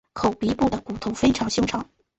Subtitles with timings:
[0.15, 1.87] 口鼻部的骨头非常修长。